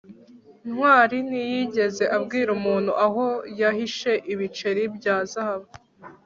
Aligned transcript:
ntwali 0.69 1.17
ntiyigeze 1.27 2.03
abwira 2.17 2.49
umuntu 2.57 2.91
aho 3.05 3.25
yahishe 3.61 4.11
ibiceri 4.33 4.81
bya 4.95 5.15
zahabu 5.31 5.69